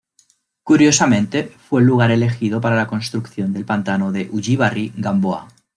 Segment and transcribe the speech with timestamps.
[0.63, 5.49] Curiosamente fue el lugar elegido para la construcción del pantano de Ullíbarri-Gamboa.